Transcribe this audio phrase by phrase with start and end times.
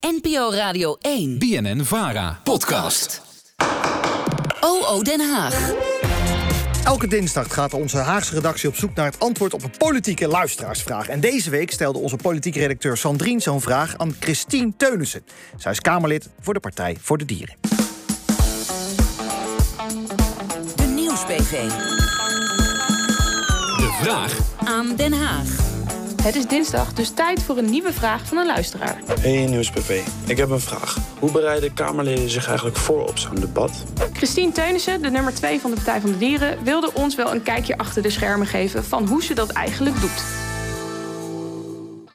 [0.00, 1.38] NPO Radio 1.
[1.38, 2.40] BNN Vara.
[2.44, 3.22] Podcast.
[4.60, 5.72] OO Den Haag.
[6.84, 11.08] Elke dinsdag gaat onze Haagse redactie op zoek naar het antwoord op een politieke luisteraarsvraag.
[11.08, 15.22] En deze week stelde onze politieke redacteur Sandrine zo'n vraag aan Christine Teunissen.
[15.56, 17.56] Zij is Kamerlid voor de Partij voor de Dieren.
[20.76, 21.68] De Nieuwsbv.
[23.76, 25.67] De vraag Aan Den Haag.
[26.22, 29.00] Het is dinsdag, dus tijd voor een nieuwe vraag van een luisteraar.
[29.20, 30.96] Hey Nieuwsbv, ik heb een vraag.
[31.18, 33.84] Hoe bereiden Kamerleden zich eigenlijk voor op zo'n debat?
[34.12, 37.42] Christine Teunissen, de nummer 2 van de Partij van de Dieren, wilde ons wel een
[37.42, 40.24] kijkje achter de schermen geven van hoe ze dat eigenlijk doet.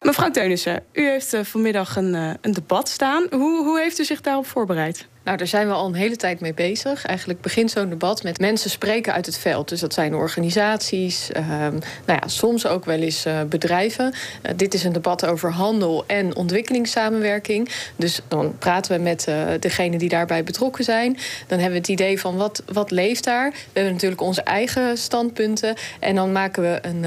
[0.01, 3.27] Mevrouw Teunissen, u heeft eh, vanmiddag een, eh, een debat staan.
[3.31, 5.07] Hoe, hoe heeft u zich daarop voorbereid?
[5.23, 7.05] Nou, daar zijn we al een hele tijd mee bezig.
[7.05, 9.69] Eigenlijk begint zo'n debat met mensen spreken uit het veld.
[9.69, 14.13] Dus dat zijn organisaties, uh, nou ja, soms ook wel eens uh, bedrijven.
[14.45, 17.69] Uh, dit is een debat over handel en ontwikkelingssamenwerking.
[17.95, 21.17] Dus dan praten we met uh, degenen die daarbij betrokken zijn.
[21.47, 23.49] Dan hebben we het idee van wat, wat leeft daar.
[23.49, 25.75] We hebben natuurlijk onze eigen standpunten.
[25.99, 27.03] En dan maken we een,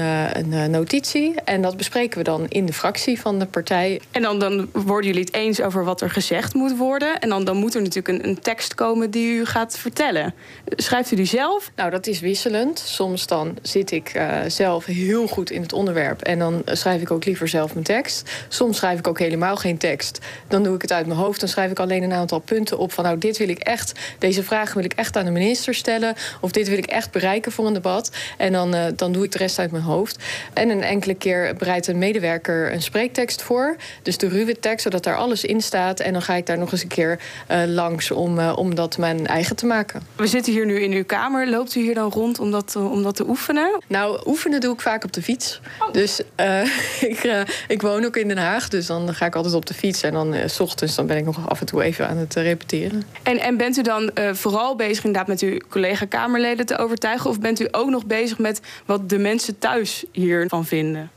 [0.53, 1.41] een notitie.
[1.43, 4.01] En dat bespreken we dan in de fractie van de partij.
[4.11, 7.19] En dan, dan worden jullie het eens over wat er gezegd moet worden.
[7.19, 10.33] En dan, dan moet er natuurlijk een, een, tekst komen die u gaat vertellen.
[10.65, 11.71] Schrijft u die zelf?
[11.75, 12.79] Nou, dat is wisselend.
[12.79, 17.11] Soms dan zit ik uh, zelf heel goed in het onderwerp en dan schrijf ik
[17.11, 18.29] ook liever zelf mijn tekst.
[18.47, 20.19] Soms schrijf ik ook helemaal geen tekst.
[20.47, 21.39] Dan doe ik het uit mijn hoofd.
[21.39, 24.43] Dan schrijf ik alleen een aantal punten op van nou, dit wil ik echt, deze
[24.43, 26.15] vraag wil ik echt aan de minister stellen.
[26.41, 28.11] Of dit wil ik echt bereiken voor een debat.
[28.37, 30.23] En dan, uh, dan doe ik de rest uit mijn hoofd.
[30.53, 33.75] En een enkele keer bereidt een medewerker een spreektekst voor.
[34.01, 35.99] Dus de ruwe tekst, zodat daar alles in staat.
[35.99, 37.19] En dan ga ik daar nog eens een keer
[37.51, 37.63] uh,
[37.97, 40.01] langs om, uh, om dat mijn eigen te maken.
[40.15, 41.49] We zitten hier nu in uw kamer.
[41.49, 43.81] Loopt u hier dan rond om dat, uh, om dat te oefenen?
[43.87, 45.61] Nou, oefenen doe ik vaak op de fiets.
[45.79, 45.91] Oh.
[45.91, 46.61] Dus uh,
[47.11, 48.69] ik, ik woon ook in Den Haag.
[48.69, 50.01] Dus dan ga ik altijd op de fiets.
[50.01, 53.03] En dan s ochtends dan ben ik nog af en toe even aan het repeteren.
[53.23, 57.29] En, en bent u dan vooral bezig inderdaad met uw collega-Kamerleden te overtuigen?
[57.29, 61.11] Of bent u ook nog bezig met wat de mensen thuis hiervan vinden?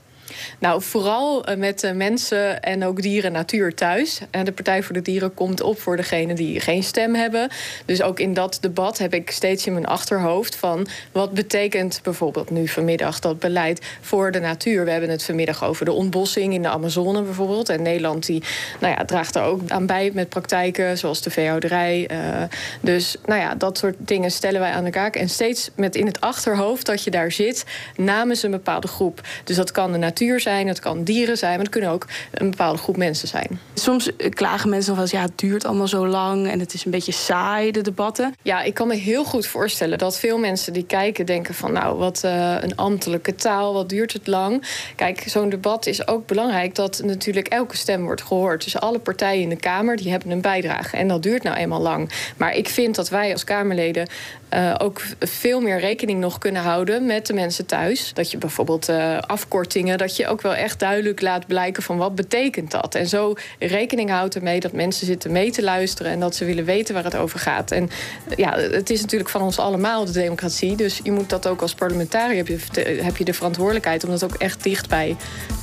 [0.58, 4.20] Nou, vooral met de mensen en ook dieren natuur thuis.
[4.44, 7.48] De Partij voor de Dieren komt op voor degenen die geen stem hebben.
[7.84, 12.50] Dus ook in dat debat heb ik steeds in mijn achterhoofd van wat betekent bijvoorbeeld
[12.50, 14.84] nu vanmiddag dat beleid voor de natuur.
[14.84, 17.68] We hebben het vanmiddag over de ontbossing in de Amazone bijvoorbeeld.
[17.68, 18.42] En Nederland die,
[18.80, 22.08] nou ja, draagt daar ook aan bij met praktijken zoals de veehouderij.
[22.10, 22.42] Uh,
[22.80, 25.16] dus nou ja, dat soort dingen stellen wij aan de kaak.
[25.16, 27.64] En steeds met in het achterhoofd dat je daar zit
[27.96, 29.20] namens een bepaalde groep.
[29.44, 32.06] Dus dat kan de natuur natuur zijn, het kan dieren zijn, maar het kunnen ook
[32.30, 33.60] een bepaalde groep mensen zijn.
[33.74, 36.84] Soms klagen mensen nog wel eens, ja, het duurt allemaal zo lang en het is
[36.84, 38.34] een beetje saai, de debatten.
[38.42, 41.98] Ja, ik kan me heel goed voorstellen dat veel mensen die kijken denken van, nou,
[41.98, 44.64] wat uh, een ambtelijke taal, wat duurt het lang?
[44.96, 48.64] Kijk, zo'n debat is ook belangrijk dat natuurlijk elke stem wordt gehoord.
[48.64, 50.96] Dus alle partijen in de Kamer, die hebben een bijdrage.
[50.96, 52.10] En dat duurt nou eenmaal lang.
[52.36, 54.08] Maar ik vind dat wij als Kamerleden
[54.54, 58.14] uh, ook veel meer rekening nog kunnen houden met de mensen thuis.
[58.14, 62.14] Dat je bijvoorbeeld uh, afkortingen, dat je ook wel echt duidelijk laat blijken van wat
[62.14, 62.94] betekent dat.
[62.94, 66.64] En zo rekening houdt ermee dat mensen zitten mee te luisteren en dat ze willen
[66.64, 67.70] weten waar het over gaat.
[67.70, 67.90] En
[68.36, 70.76] ja, het is natuurlijk van ons allemaal de democratie.
[70.76, 74.24] Dus je moet dat ook als parlementariër heb je, heb je de verantwoordelijkheid om dat
[74.24, 75.16] ook echt dicht bij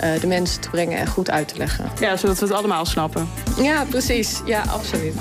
[0.03, 1.92] uh, de mensen te brengen en goed uit te leggen.
[2.00, 3.30] Ja, zodat we het allemaal snappen.
[3.62, 4.42] Ja, precies.
[4.46, 5.14] Ja, absoluut.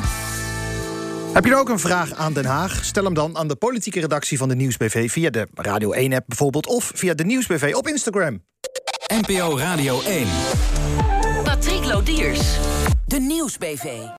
[1.36, 2.84] Heb je ook een vraag aan Den Haag?
[2.84, 6.66] Stel hem dan aan de politieke redactie van de Nieuwsbv via de Radio 1-app bijvoorbeeld...
[6.66, 8.42] of via de Nieuwsbv op Instagram.
[9.12, 10.26] NPO Radio 1.
[11.44, 12.58] Patrick Lodiers.
[13.06, 14.08] De Nieuwsbv.